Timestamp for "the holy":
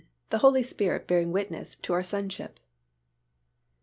0.31-0.63